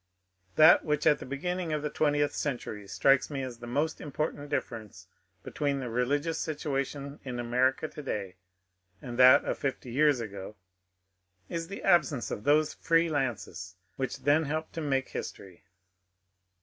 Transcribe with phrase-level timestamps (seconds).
[0.55, 4.49] That which at the beginning of the twentieth century strikes me as the most important
[4.49, 5.05] difference
[5.43, 8.37] between the re ligious situation in America to day
[8.99, 10.55] and that of fifty years ago
[11.49, 15.65] is the absence of those free lances which then helped to make history.